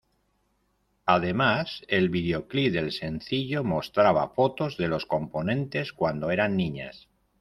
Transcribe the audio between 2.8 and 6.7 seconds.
sencillo mostraba fotos de las componentes cuando eran